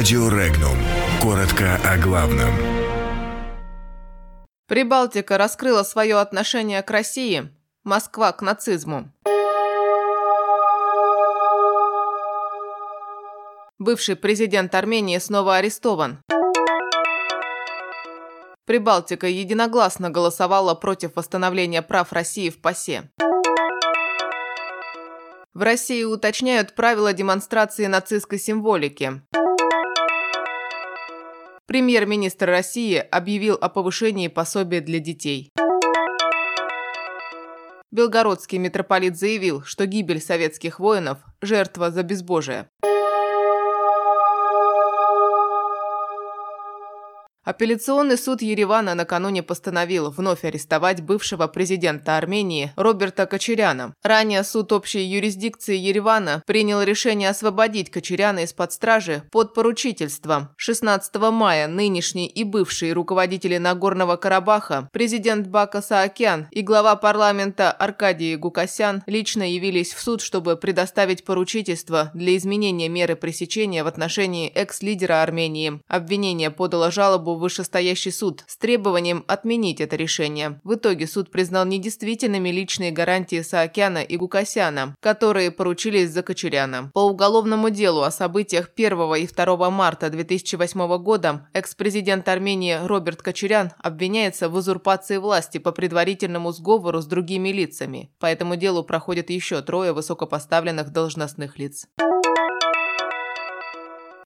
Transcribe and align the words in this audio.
Радио 0.00 0.30
Регнум. 0.30 0.78
Коротко 1.20 1.78
о 1.84 1.98
главном. 1.98 2.48
Прибалтика 4.66 5.36
раскрыла 5.36 5.82
свое 5.82 6.16
отношение 6.18 6.82
к 6.82 6.90
России. 6.90 7.50
Москва 7.84 8.32
к 8.32 8.40
нацизму. 8.40 9.12
Бывший 13.78 14.16
президент 14.16 14.74
Армении 14.74 15.18
снова 15.18 15.56
арестован. 15.56 16.22
Прибалтика 18.64 19.26
единогласно 19.26 20.08
голосовала 20.08 20.74
против 20.74 21.16
восстановления 21.16 21.82
прав 21.82 22.10
России 22.14 22.48
в 22.48 22.62
ПАСЕ. 22.62 23.10
В 25.52 25.60
России 25.60 26.04
уточняют 26.04 26.74
правила 26.74 27.12
демонстрации 27.12 27.84
нацистской 27.84 28.38
символики. 28.38 29.20
Премьер-министр 31.70 32.46
России 32.46 32.96
объявил 32.96 33.54
о 33.54 33.68
повышении 33.68 34.26
пособия 34.26 34.80
для 34.80 34.98
детей. 34.98 35.52
Белгородский 37.92 38.58
митрополит 38.58 39.16
заявил, 39.16 39.62
что 39.62 39.86
гибель 39.86 40.20
советских 40.20 40.80
воинов– 40.80 41.18
жертва 41.40 41.92
за 41.92 42.02
безбожие. 42.02 42.68
Апелляционный 47.42 48.18
суд 48.18 48.42
Еревана 48.42 48.94
накануне 48.94 49.42
постановил 49.42 50.10
вновь 50.10 50.44
арестовать 50.44 51.00
бывшего 51.00 51.46
президента 51.46 52.18
Армении 52.18 52.70
Роберта 52.76 53.24
Кочеряна. 53.24 53.94
Ранее 54.02 54.44
суд 54.44 54.72
общей 54.72 55.02
юрисдикции 55.02 55.74
Еревана 55.74 56.42
принял 56.46 56.82
решение 56.82 57.30
освободить 57.30 57.90
Кочеряна 57.90 58.40
из-под 58.40 58.72
стражи 58.72 59.22
под 59.32 59.54
поручительством. 59.54 60.50
16 60.58 61.14
мая 61.32 61.66
нынешний 61.66 62.26
и 62.26 62.44
бывший 62.44 62.92
руководители 62.92 63.56
Нагорного 63.56 64.16
Карабаха, 64.16 64.90
президент 64.92 65.46
Бака 65.46 65.80
Саакян 65.80 66.46
и 66.50 66.60
глава 66.60 66.94
парламента 66.96 67.72
Аркадий 67.72 68.36
Гукасян 68.36 69.02
лично 69.06 69.50
явились 69.50 69.94
в 69.94 70.02
суд, 70.02 70.20
чтобы 70.20 70.56
предоставить 70.56 71.24
поручительство 71.24 72.10
для 72.12 72.36
изменения 72.36 72.90
меры 72.90 73.16
пресечения 73.16 73.82
в 73.82 73.86
отношении 73.86 74.50
экс-лидера 74.50 75.22
Армении. 75.22 75.80
Обвинение 75.88 76.50
подало 76.50 76.90
жалобу 76.90 77.29
в 77.36 77.40
вышестоящий 77.40 78.12
суд 78.12 78.44
с 78.46 78.56
требованием 78.56 79.24
отменить 79.26 79.80
это 79.80 79.96
решение. 79.96 80.60
В 80.64 80.74
итоге 80.74 81.06
суд 81.06 81.30
признал 81.30 81.66
недействительными 81.66 82.50
личные 82.50 82.90
гарантии 82.90 83.40
Саакяна 83.42 84.02
и 84.02 84.16
Гукасяна, 84.16 84.94
которые 85.00 85.50
поручились 85.50 86.10
за 86.10 86.22
Кочеряна. 86.22 86.90
По 86.94 87.00
уголовному 87.00 87.70
делу 87.70 88.02
о 88.02 88.10
событиях 88.10 88.70
1 88.74 89.14
и 89.14 89.26
2 89.26 89.70
марта 89.70 90.10
2008 90.10 90.98
года 90.98 91.48
экс-президент 91.52 92.28
Армении 92.28 92.78
Роберт 92.82 93.22
Кочерян 93.22 93.72
обвиняется 93.78 94.48
в 94.48 94.54
узурпации 94.54 95.16
власти 95.16 95.58
по 95.58 95.72
предварительному 95.72 96.52
сговору 96.52 97.00
с 97.00 97.06
другими 97.06 97.50
лицами. 97.50 98.12
По 98.18 98.26
этому 98.26 98.56
делу 98.56 98.84
проходят 98.84 99.30
еще 99.30 99.62
трое 99.62 99.92
высокопоставленных 99.92 100.90
должностных 100.90 101.58
лиц. 101.58 101.86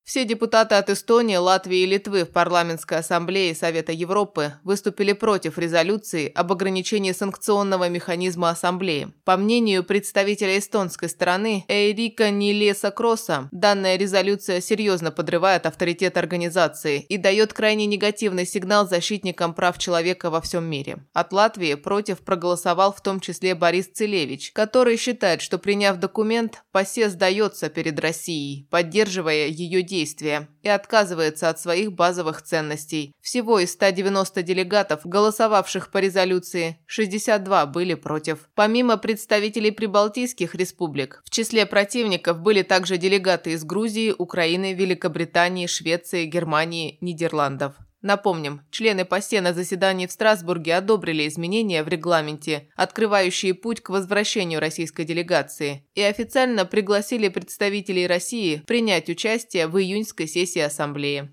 Все 0.04 0.26
депутаты 0.26 0.74
от 0.74 0.90
Эстонии, 0.90 1.36
Латвии 1.36 1.78
и 1.78 1.86
Литвы 1.86 2.24
в 2.24 2.30
парламентской 2.30 2.98
ассамблее 2.98 3.54
Совета 3.54 3.90
Европы 3.90 4.52
выступили 4.62 5.14
против 5.14 5.56
резолюции 5.56 6.30
об 6.34 6.52
ограничении 6.52 7.12
санкционного 7.12 7.88
механизма 7.88 8.50
ассамблеи. 8.50 9.14
По 9.24 9.38
мнению 9.38 9.82
представителя 9.82 10.58
эстонской 10.58 11.08
стороны 11.08 11.64
Эрика 11.68 12.30
Нилеса 12.30 12.90
Кросса, 12.90 13.48
данная 13.50 13.96
резолюция 13.96 14.60
серьезно 14.60 15.10
подрывает 15.10 15.64
авторитет 15.64 16.18
организации 16.18 17.00
и 17.08 17.16
дает 17.16 17.54
крайне 17.54 17.86
негативный 17.86 18.44
сигнал 18.44 18.86
защитникам 18.86 19.54
прав 19.54 19.78
человека 19.78 20.28
во 20.28 20.42
всем 20.42 20.64
мире. 20.64 20.98
От 21.14 21.32
Латвии 21.32 21.74
против 21.76 22.18
проголосовал 22.18 22.92
в 22.92 23.00
том 23.00 23.20
числе 23.20 23.54
Борис 23.54 23.86
Целевич, 23.86 24.52
который 24.52 24.98
считает, 24.98 25.40
что 25.40 25.56
приняв 25.56 25.96
документ, 25.96 26.62
ПАСЕ 26.72 27.08
сдается 27.08 27.70
перед 27.70 27.98
Россией, 27.98 28.68
поддерживая 28.70 29.46
ее 29.46 29.80
действия 29.80 29.93
действия 29.94 30.48
и 30.62 30.68
отказывается 30.68 31.48
от 31.48 31.60
своих 31.60 31.92
базовых 31.92 32.42
ценностей. 32.42 33.12
Всего 33.20 33.60
из 33.60 33.72
190 33.72 34.42
делегатов, 34.42 35.00
голосовавших 35.04 35.90
по 35.90 35.98
резолюции, 35.98 36.78
62 36.86 37.66
были 37.66 37.94
против. 37.94 38.48
Помимо 38.54 38.96
представителей 38.96 39.70
прибалтийских 39.70 40.54
республик, 40.54 41.22
в 41.24 41.30
числе 41.30 41.64
противников 41.66 42.40
были 42.40 42.62
также 42.62 42.96
делегаты 42.96 43.52
из 43.52 43.64
Грузии, 43.64 44.14
Украины, 44.16 44.74
Великобритании, 44.74 45.66
Швеции, 45.66 46.26
Германии, 46.26 46.98
Нидерландов. 47.00 47.74
Напомним, 48.04 48.60
члены 48.70 49.06
ПАСЕ 49.06 49.40
на 49.40 49.54
заседании 49.54 50.06
в 50.06 50.12
Страсбурге 50.12 50.74
одобрили 50.74 51.26
изменения 51.26 51.82
в 51.82 51.88
регламенте, 51.88 52.68
открывающие 52.76 53.54
путь 53.54 53.80
к 53.80 53.88
возвращению 53.88 54.60
российской 54.60 55.06
делегации, 55.06 55.86
и 55.94 56.02
официально 56.02 56.66
пригласили 56.66 57.28
представителей 57.28 58.06
России 58.06 58.62
принять 58.66 59.08
участие 59.08 59.68
в 59.68 59.78
июньской 59.78 60.28
сессии 60.28 60.60
Ассамблеи. 60.60 61.30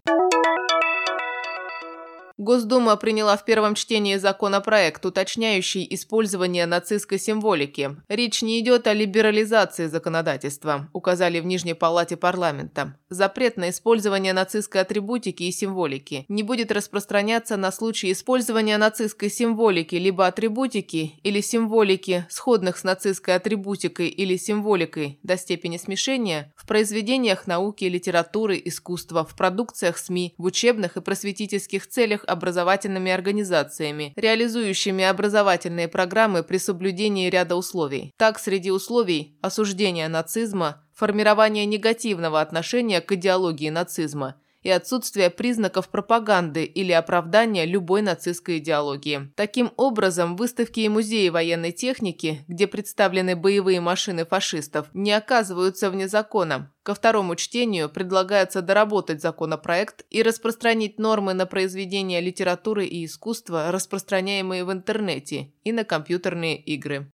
Госдума 2.41 2.95
приняла 2.95 3.37
в 3.37 3.45
первом 3.45 3.75
чтении 3.75 4.15
законопроект, 4.15 5.05
уточняющий 5.05 5.85
использование 5.91 6.65
нацистской 6.65 7.19
символики. 7.19 7.95
Речь 8.09 8.41
не 8.41 8.59
идет 8.59 8.87
о 8.87 8.93
либерализации 8.93 9.85
законодательства, 9.85 10.89
указали 10.91 11.39
в 11.39 11.45
Нижней 11.45 11.75
Палате 11.75 12.17
парламента. 12.17 12.97
Запрет 13.09 13.57
на 13.57 13.69
использование 13.69 14.33
нацистской 14.33 14.81
атрибутики 14.81 15.43
и 15.43 15.51
символики 15.51 16.25
не 16.29 16.41
будет 16.41 16.71
распространяться 16.71 17.57
на 17.57 17.71
случай 17.71 18.11
использования 18.11 18.79
нацистской 18.79 19.29
символики 19.29 19.93
либо 19.93 20.25
атрибутики 20.25 21.19
или 21.21 21.41
символики, 21.41 22.25
сходных 22.27 22.79
с 22.79 22.83
нацистской 22.83 23.35
атрибутикой 23.35 24.07
или 24.07 24.35
символикой 24.35 25.19
до 25.21 25.37
степени 25.37 25.77
смешения, 25.77 26.51
в 26.55 26.65
произведениях 26.65 27.45
науки, 27.45 27.85
литературы, 27.85 28.59
искусства, 28.65 29.23
в 29.23 29.35
продукциях 29.35 29.99
СМИ, 29.99 30.33
в 30.39 30.45
учебных 30.45 30.97
и 30.97 31.01
просветительских 31.01 31.85
целях 31.85 32.25
образовательными 32.31 33.11
организациями, 33.11 34.13
реализующими 34.15 35.03
образовательные 35.03 35.87
программы 35.87 36.43
при 36.43 36.57
соблюдении 36.57 37.29
ряда 37.29 37.55
условий. 37.55 38.13
Так, 38.17 38.39
среди 38.39 38.71
условий 38.71 39.37
осуждения 39.41 40.07
нацизма, 40.07 40.83
формирование 40.93 41.65
негативного 41.65 42.41
отношения 42.41 43.01
к 43.01 43.11
идеологии 43.11 43.69
нацизма– 43.69 44.35
и 44.63 44.69
отсутствие 44.69 45.29
признаков 45.29 45.89
пропаганды 45.89 46.63
или 46.63 46.91
оправдания 46.91 47.65
любой 47.65 48.01
нацистской 48.01 48.59
идеологии. 48.59 49.31
Таким 49.35 49.71
образом, 49.77 50.35
выставки 50.35 50.81
и 50.81 50.89
музеи 50.89 51.29
военной 51.29 51.71
техники, 51.71 52.43
где 52.47 52.67
представлены 52.67 53.35
боевые 53.35 53.81
машины 53.81 54.25
фашистов, 54.25 54.87
не 54.93 55.11
оказываются 55.11 55.89
вне 55.89 56.07
закона. 56.07 56.71
Ко 56.83 56.95
второму 56.95 57.35
чтению 57.35 57.89
предлагается 57.89 58.61
доработать 58.61 59.21
законопроект 59.21 60.03
и 60.09 60.23
распространить 60.23 60.97
нормы 60.97 61.33
на 61.33 61.45
произведения 61.45 62.19
литературы 62.21 62.85
и 62.85 63.05
искусства, 63.05 63.71
распространяемые 63.71 64.65
в 64.65 64.71
интернете, 64.71 65.51
и 65.63 65.71
на 65.71 65.83
компьютерные 65.83 66.57
игры. 66.57 67.11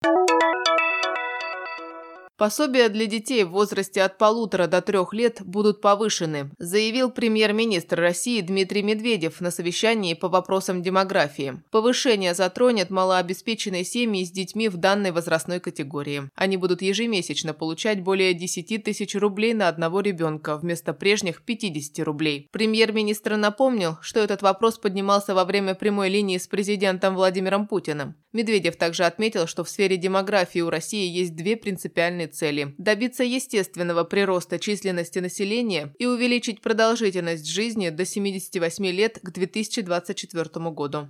Пособия 2.37 2.89
для 2.89 3.07
детей 3.07 3.43
в 3.43 3.49
возрасте 3.49 4.03
от 4.03 4.19
полутора 4.19 4.67
до 4.67 4.83
трех 4.83 5.11
лет 5.11 5.41
будут 5.41 5.81
повышены, 5.81 6.51
заявил 6.59 7.09
премьер-министр 7.09 7.99
России 7.99 8.41
Дмитрий 8.41 8.83
Медведев 8.83 9.41
на 9.41 9.49
совещании 9.49 10.13
по 10.13 10.29
вопросам 10.29 10.83
демографии. 10.83 11.63
Повышение 11.71 12.35
затронет 12.35 12.91
малообеспеченные 12.91 13.83
семьи 13.83 14.23
с 14.23 14.29
детьми 14.29 14.69
в 14.69 14.77
данной 14.77 15.09
возрастной 15.09 15.59
категории. 15.59 16.29
Они 16.35 16.57
будут 16.57 16.83
ежемесячно 16.83 17.55
получать 17.55 18.03
более 18.03 18.35
10 18.35 18.83
тысяч 18.83 19.15
рублей 19.15 19.55
на 19.55 19.67
одного 19.67 20.01
ребенка 20.01 20.57
вместо 20.57 20.93
прежних 20.93 21.41
50 21.41 22.05
рублей. 22.05 22.49
Премьер-министр 22.51 23.37
напомнил, 23.37 23.97
что 24.01 24.19
этот 24.19 24.43
вопрос 24.43 24.77
поднимался 24.77 25.33
во 25.33 25.43
время 25.43 25.73
прямой 25.73 26.09
линии 26.09 26.37
с 26.37 26.45
президентом 26.45 27.15
Владимиром 27.15 27.65
Путиным. 27.65 28.13
Медведев 28.31 28.75
также 28.75 29.05
отметил, 29.05 29.47
что 29.47 29.63
в 29.63 29.69
сфере 29.69 29.97
демографии 29.97 30.59
у 30.59 30.69
России 30.69 31.09
есть 31.09 31.35
две 31.35 31.57
принципиальные 31.57 32.26
цели– 32.27 32.75
добиться 32.77 33.23
естественного 33.23 34.03
прироста 34.03 34.59
численности 34.59 35.19
населения 35.19 35.93
и 35.97 36.05
увеличить 36.05 36.61
продолжительность 36.61 37.47
жизни 37.47 37.89
до 37.89 38.05
78 38.05 38.85
лет 38.87 39.19
к 39.21 39.31
2024 39.31 40.69
году. 40.71 41.07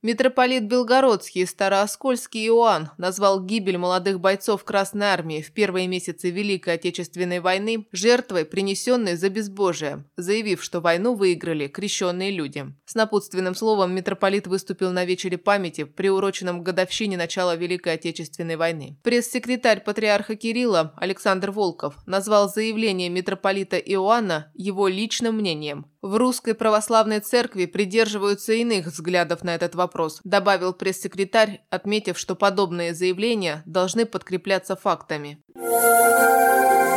Митрополит 0.00 0.62
Белгородский 0.68 1.44
Старооскольский 1.44 2.46
Иоанн 2.46 2.90
назвал 2.98 3.44
гибель 3.44 3.78
молодых 3.78 4.20
бойцов 4.20 4.62
Красной 4.62 5.08
Армии 5.08 5.42
в 5.42 5.50
первые 5.50 5.88
месяцы 5.88 6.30
Великой 6.30 6.74
Отечественной 6.74 7.40
войны 7.40 7.88
жертвой, 7.90 8.44
принесенной 8.44 9.16
за 9.16 9.28
безбожие, 9.28 10.04
заявив, 10.16 10.62
что 10.62 10.80
войну 10.80 11.16
выиграли 11.16 11.66
крещенные 11.66 12.30
люди. 12.30 12.66
С 12.84 12.94
напутственным 12.94 13.56
словом 13.56 13.92
митрополит 13.92 14.46
выступил 14.46 14.92
на 14.92 15.04
вечере 15.04 15.36
памяти, 15.36 15.82
приуроченном 15.82 16.60
к 16.60 16.62
годовщине 16.62 17.16
начала 17.16 17.56
Великой 17.56 17.94
Отечественной 17.94 18.54
войны. 18.54 18.96
Пресс-секретарь 19.02 19.82
патриарха 19.82 20.36
Кирилла 20.36 20.94
Александр 20.96 21.50
Волков 21.50 21.96
назвал 22.06 22.48
заявление 22.48 23.08
митрополита 23.08 23.76
Иоанна 23.76 24.52
его 24.54 24.86
личным 24.86 25.38
мнением. 25.38 25.86
В 26.00 26.16
русской 26.16 26.54
православной 26.54 27.18
церкви 27.20 27.66
придерживаются 27.66 28.52
иных 28.52 28.86
взглядов 28.86 29.42
на 29.42 29.54
этот 29.54 29.74
вопрос, 29.74 30.20
добавил 30.22 30.72
пресс-секретарь, 30.72 31.62
отметив, 31.70 32.18
что 32.18 32.36
подобные 32.36 32.94
заявления 32.94 33.62
должны 33.66 34.06
подкрепляться 34.06 34.76
фактами. 34.76 35.42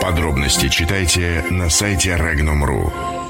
Подробности 0.02 0.70
читайте 0.70 1.44
на 1.50 1.70
сайте 1.70 2.12
Regnum.ru. 2.12 3.21